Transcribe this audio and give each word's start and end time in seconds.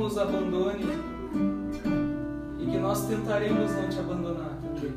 Nos 0.00 0.16
abandone 0.16 0.86
e 2.58 2.64
que 2.64 2.78
nós 2.78 3.06
tentaremos 3.06 3.70
não 3.72 3.86
te 3.86 3.98
abandonar 3.98 4.58
também. 4.62 4.94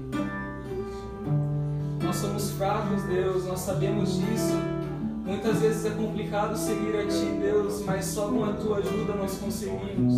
Nós 2.02 2.16
somos 2.16 2.52
fracos, 2.52 3.03
Deus, 3.03 3.45
nós 3.45 3.59
sabemos 3.59 4.16
disso. 4.16 4.53
Muitas 5.25 5.59
vezes 5.59 5.85
é 5.85 5.89
complicado 5.89 6.55
seguir 6.58 6.95
a 6.95 7.05
Ti, 7.05 7.38
Deus, 7.41 7.84
mas 7.85 8.05
só 8.05 8.30
com 8.30 8.45
a 8.45 8.53
Tua 8.53 8.77
ajuda 8.77 9.13
nós 9.16 9.38
conseguimos. 9.38 10.14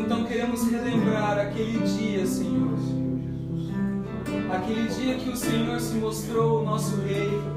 Então 0.00 0.24
queremos 0.24 0.70
relembrar 0.70 1.38
aquele 1.38 1.80
dia, 1.80 2.26
Senhor. 2.26 2.78
Aquele 4.50 4.88
dia 4.88 5.16
que 5.16 5.28
o 5.28 5.36
Senhor 5.36 5.78
se 5.80 5.96
mostrou 5.96 6.62
o 6.62 6.64
nosso 6.64 6.96
Rei. 7.02 7.55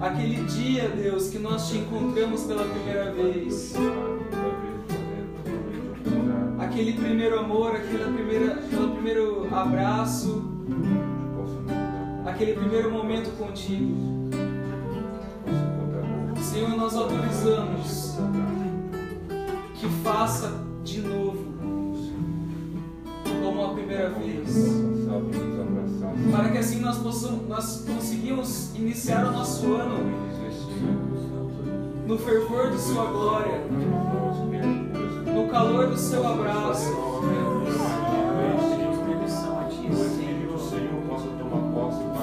Aquele 0.00 0.42
dia, 0.44 0.88
Deus, 0.88 1.28
que 1.28 1.38
nós 1.38 1.68
te 1.68 1.76
encontramos 1.76 2.44
pela 2.44 2.64
primeira 2.64 3.12
vez. 3.12 3.74
Aquele 6.58 6.94
primeiro 6.94 7.38
amor, 7.38 7.76
aquele 7.76 8.04
primeira, 8.04 8.54
aquele 8.54 8.92
primeiro 8.94 9.54
abraço, 9.54 10.42
aquele 12.24 12.54
primeiro 12.54 12.90
momento 12.90 13.30
contigo. 13.36 14.30
Senhor, 16.40 16.70
nós 16.70 16.96
autorizamos 16.96 18.16
que 19.74 19.86
faça 20.02 20.64
de 20.82 21.02
novo, 21.02 21.44
como 23.42 23.64
a 23.66 23.74
primeira 23.74 24.08
vez. 24.08 24.79
Para 26.30 26.50
que 26.50 26.58
assim 26.58 26.80
nós 26.80 26.98
possamos, 26.98 27.48
nós 27.48 27.84
conseguimos 27.86 28.74
iniciar 28.74 29.26
o 29.26 29.32
nosso 29.32 29.72
ano 29.74 29.98
no 32.06 32.18
fervor 32.18 32.70
de 32.70 32.80
Sua 32.80 33.04
glória, 33.06 33.60
no 35.26 35.48
calor 35.48 35.88
do 35.88 35.96
Seu 35.96 36.26
abraço. 36.26 36.92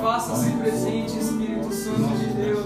Faça-se 0.01 0.51
presente, 0.51 1.17
Espírito 1.19 1.73
Santo 1.73 2.17
de 2.17 2.27
Deus. 2.33 2.65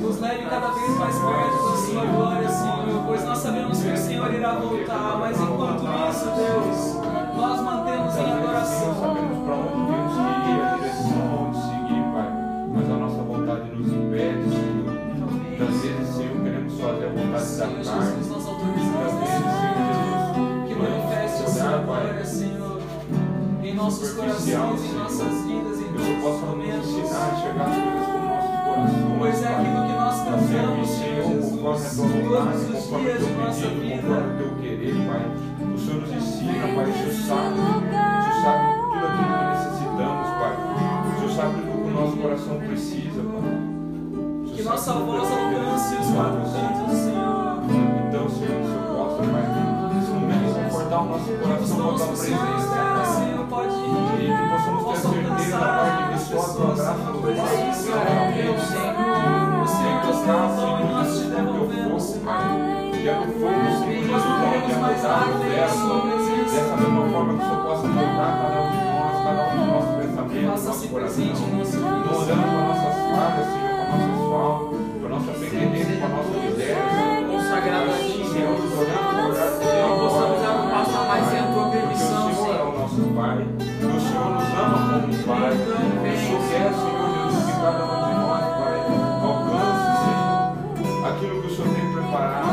Nos 0.00 0.20
leve 0.20 0.44
cada 0.48 0.70
vez 0.70 0.90
mais 0.98 1.14
perto 1.14 1.70
da 1.70 1.76
Sua 1.76 2.04
glória, 2.04 2.48
Senhor, 2.48 2.73
pois 3.14 3.24
nós 3.26 3.38
sabemos 3.38 3.80
que 3.80 3.88
o 3.88 3.96
Senhor 3.96 4.34
irá 4.34 4.54
voltar, 4.54 5.18
mas 5.20 5.40
enquanto 5.40 5.84
isso, 6.10 6.24
Deus, 6.34 6.94
nós 7.36 7.60
mantemos 7.60 8.16
em 8.16 8.32
adoração. 8.32 8.94
sabemos 9.00 9.38
para 9.44 9.54
onde 9.54 9.92
temos 9.92 10.14
que 10.14 10.50
ir, 10.50 10.60
a 10.60 10.74
direção 10.74 11.46
onde 11.46 11.58
seguir, 11.58 12.02
Pai. 12.12 12.28
Mas 12.74 12.90
a 12.90 12.96
nossa 12.96 13.22
vontade 13.22 13.70
nos 13.70 13.86
impede, 13.86 14.50
Senhor. 14.50 14.94
Muitas 15.30 15.80
vezes, 15.80 16.14
Senhor, 16.16 16.42
queremos 16.42 16.80
fazer 16.80 17.06
a 17.06 17.08
vontade 17.08 17.44
Senhor 17.44 17.70
da 17.70 17.84
carne. 17.84 18.10
Jesus, 18.10 18.28
nós 18.28 18.46
autorizamos 18.48 19.14
Senhor 19.14 19.54
Jesus, 19.54 20.66
que 20.66 20.74
manifeste 20.74 21.42
a 21.44 21.48
Sua 21.48 21.78
glória, 21.78 22.24
Senhor, 22.24 22.80
em 23.62 23.74
nossos 23.74 24.12
corações, 24.12 24.48
em 24.48 24.88
Senhor. 24.88 24.98
nossas 24.98 25.34
vidas, 25.46 25.78
em 25.78 25.92
todos 25.92 26.04
Senhor 26.04 26.34
os 26.34 26.40
momentos. 26.40 26.88
ensinar 26.88 27.22
a 27.22 27.38
enxergar 27.38 27.64
as 27.64 27.76
coisas 27.76 28.06
com 28.06 28.18
nossos 28.18 28.18
corações. 28.18 28.33
Pois 29.18 29.42
é 29.42 29.48
aquilo 29.48 29.86
que 29.86 29.92
nós 29.92 30.16
cantamos, 30.24 30.88
Senhor 30.88 31.24
Jesus, 31.24 31.60
todos 31.60 31.92
os 31.92 31.98
o 31.98 32.98
dias 32.98 33.18
de 33.18 33.32
nossa 33.32 33.68
vida. 33.68 34.08
o 34.08 34.36
teu 34.36 34.50
querer, 34.60 34.94
Pai. 35.06 35.24
O 35.74 35.78
Senhor 35.78 36.00
nos 36.00 36.12
ensina, 36.12 36.66
Pai. 36.74 36.84
O 36.84 36.94
Senhor 36.94 37.12
sabe, 37.12 37.54
o 37.54 37.64
Senhor 38.24 38.36
sabe 38.42 38.64
tudo 38.74 39.06
aquilo 39.06 39.32
que 39.34 39.46
necessitamos, 39.50 40.28
Pai. 40.40 40.54
O 41.04 41.18
Senhor 41.18 41.32
sabe 41.34 41.54
tudo 41.62 41.82
que 41.82 41.88
o 41.88 41.94
nosso 41.94 42.16
coração 42.16 42.54
precisa, 42.58 43.22
Pai. 43.22 43.48
O 44.44 44.54
Que 44.54 44.62
nossa 44.62 44.92
voz 44.92 45.30
alcance 45.30 45.94
os 45.94 46.08
quatro 46.10 46.40
cantos, 46.40 46.98
Senhor. 46.98 47.44
Então, 48.08 48.28
Senhor, 48.28 48.60
o 48.60 48.66
Senhor 48.66 48.84
possa, 48.94 49.22
Pai, 49.22 49.44
nesse 49.94 50.10
momento, 50.10 50.46
confortar 50.64 51.00
o 51.00 51.04
nosso 51.04 51.32
coração 51.32 51.76
com 51.76 51.82
a 51.82 51.94
tua 51.94 52.04
o 52.04 52.08
presença. 52.08 52.34
Senhor, 53.18 53.46
pode 53.48 53.74
E 53.74 54.26
que 54.26 54.44
possamos 54.50 54.84
ter 54.84 55.08
certeza, 55.08 55.58
Pai, 55.58 56.03
que 56.34 56.40
a 56.40 56.42
pessoas, 56.42 56.78
basta, 56.78 57.70
isso 57.70 57.82
Senhor, 57.82 57.98
é. 57.98 58.50
O 59.60 59.66
o 59.66 59.66
e 60.80 60.92
nós 60.92 61.18
te 61.18 61.24
devolvemos. 61.26 62.04
Que 62.92 63.08
é 63.08 63.14
do 63.14 63.26
fogo, 63.38 63.64
Senhor 63.78 63.92
E 63.92 64.02
Jesus, 64.04 64.34
queremos 64.40 64.70
é 64.70 64.76
mais 64.80 65.04
o 65.04 66.00
presença. 66.00 66.54
Dessa 66.54 66.76
mesma 66.76 67.02
forma 67.08 67.30
que 67.34 67.44
o 67.44 67.46
Senhor 67.46 67.62
possa 67.64 67.86
cada 68.40 68.58
um 68.60 68.70
de 68.70 68.78
nós, 68.84 69.14
cada 69.24 69.42
um 69.44 69.56
dos 69.58 69.66
nossos 69.68 69.94
pensamentos, 70.04 70.50
Faça-se 70.50 70.66
nosso 70.66 70.88
presente 70.88 71.40
coração. 71.40 71.64
Senhor. 71.64 72.04
para 72.44 72.60
nossas 72.64 72.94
falhas, 73.14 73.46
Senhor, 73.46 73.72
para 73.74 73.86
nossas 73.94 74.18
faltas, 74.30 74.80
para 75.00 75.08
nossa 75.08 75.32
pequenez, 75.38 75.86
para 75.98 76.08
nossa 76.08 76.34
miséria. 76.34 76.76
Consagrado 77.30 77.90
a 77.90 77.98
Ti, 77.98 78.20
Senhor, 78.32 78.58
nos 78.58 79.13
Pai. 85.26 85.52
O 85.52 85.56
Senhor 85.56 86.40
quer, 86.50 86.68
Senhor 86.74 87.08
Jesus, 87.16 87.44
que 87.46 87.52
cada 87.52 87.82
um 87.84 87.96
de 88.04 88.12
nós, 88.20 88.44
Pai, 88.60 88.76
alcance, 89.24 89.88
Senhor, 90.04 91.08
aquilo 91.08 91.36
que 91.40 91.46
o 91.46 91.50
Senhor 91.56 91.70
tem 91.74 91.86
preparado 91.92 92.44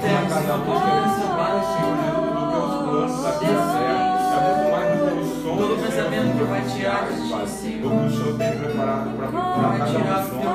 para 0.00 0.20
cada 0.28 0.54
um. 0.56 0.64
Que 0.64 0.66
é 0.66 1.32
mais, 1.36 1.64
Senhor 1.72 1.94
Jesus, 1.96 2.28
do 2.36 2.44
que 2.46 2.56
os 2.56 2.74
planos 2.84 3.16
da 3.22 3.32
terra. 3.32 3.76
É 4.26 4.44
muito 4.44 4.66
mais 4.72 4.86
do 4.92 5.06
que 5.06 5.16
os 5.20 5.30
sonhos, 5.42 5.56
Todo 5.56 5.74
pensamento 5.82 6.30
que 6.36 6.44
vai 6.44 6.62
tirar. 6.64 7.02
Do 7.06 7.12
que 7.16 7.24
o 7.86 8.10
Senhor 8.10 8.34
tem 8.36 8.52
preparado 8.58 9.08
para 9.16 9.26
cada 9.28 9.38
um 9.38 9.86
de 9.86 9.92
nós. 10.04 10.26
É 10.26 10.36
que. 10.36 10.46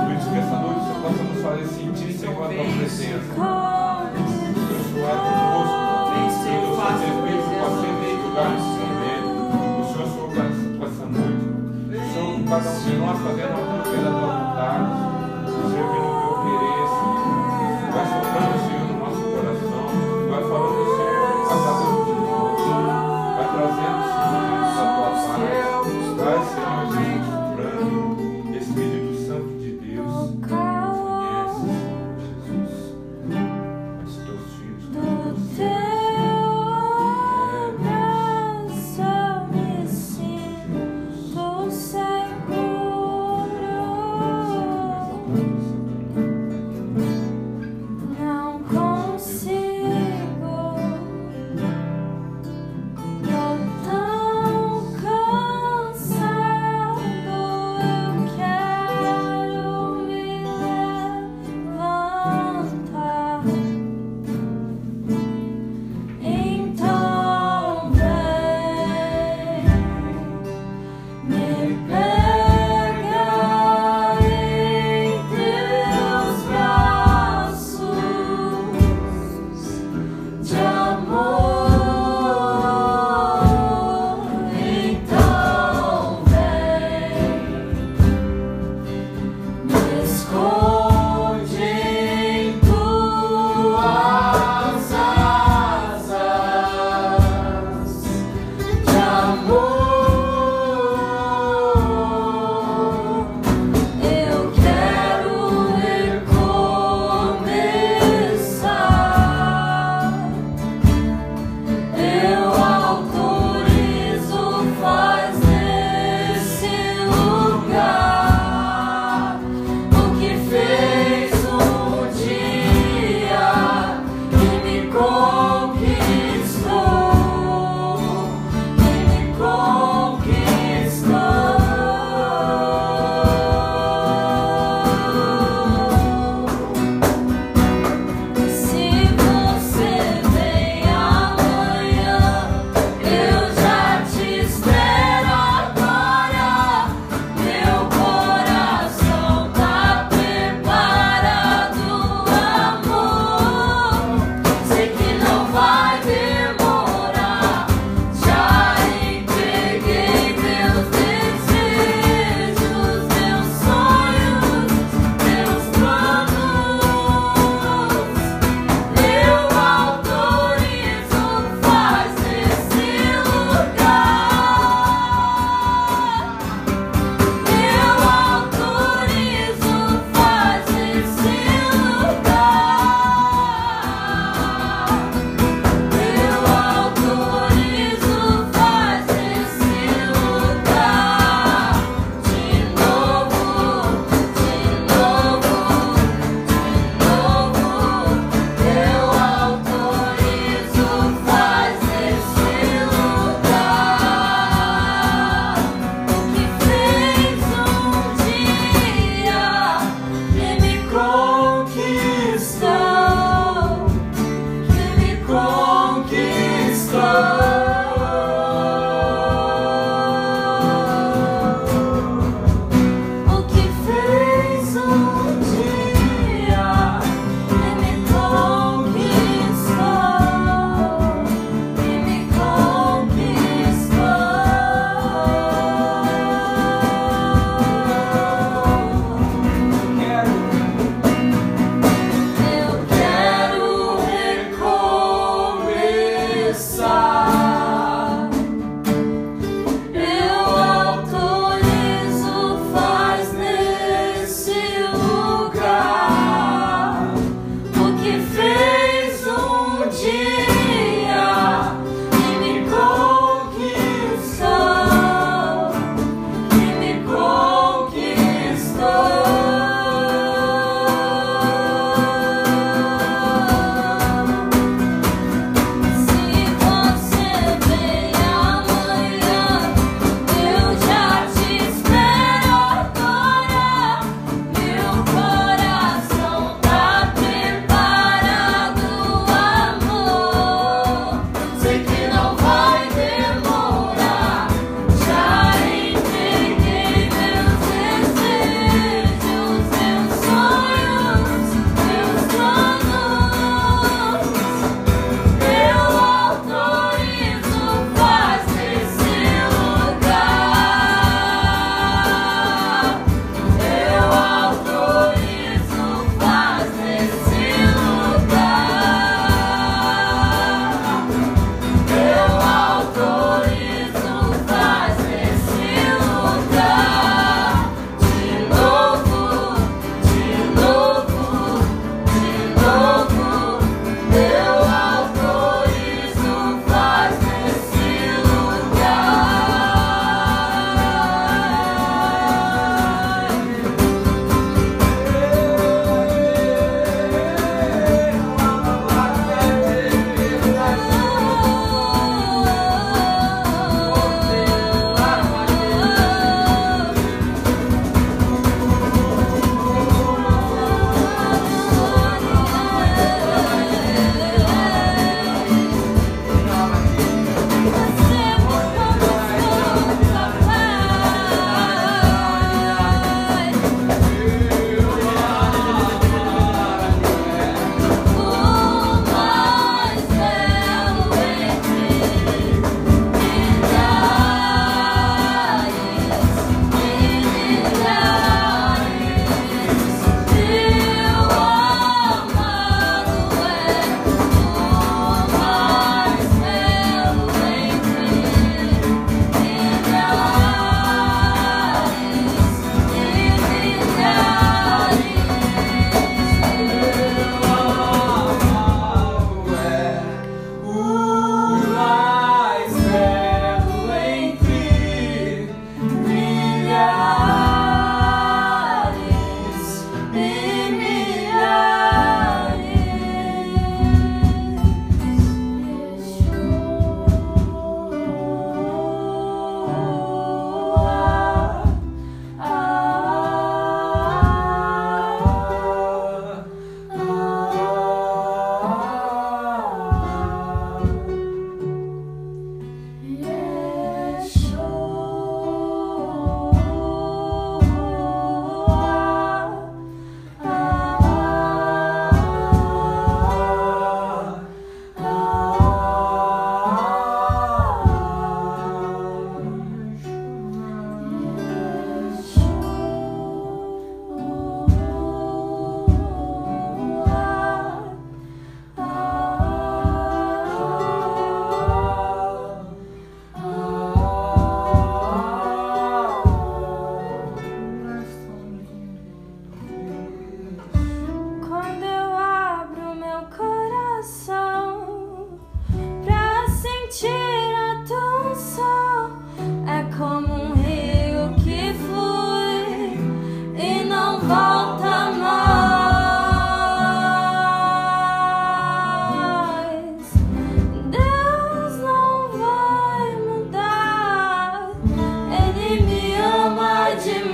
Por 0.00 0.10
isso 0.16 0.28
que 0.30 0.38
essa 0.38 0.56
noite 0.56 0.80
o 0.80 0.84
Senhor 0.84 1.00
possa 1.02 1.22
nos 1.22 1.40
fazer 1.42 1.66
sentir, 1.66 2.12
Senhor, 2.12 2.32
a 2.32 2.48
tua 2.48 2.64
presença. 2.76 3.79
Cada 12.50 12.68
um 12.68 12.82
de 12.82 12.96
nós 12.96 13.16
fazendo 13.20 13.44
aquilo 13.44 13.82
pela 13.84 14.08
é 14.08 14.18
tua 14.18 14.26
vontade, 14.26 14.90
servindo 15.46 15.86
o 15.86 16.20
teu 16.20 16.29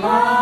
Love. 0.01 0.36